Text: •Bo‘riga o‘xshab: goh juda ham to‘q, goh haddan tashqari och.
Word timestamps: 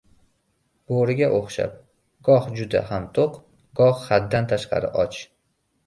•Bo‘riga 0.91 1.27
o‘xshab: 1.41 1.75
goh 2.29 2.49
juda 2.57 2.83
ham 2.91 3.07
to‘q, 3.21 3.41
goh 3.83 3.97
haddan 4.09 4.53
tashqari 4.57 4.95
och. 5.07 5.25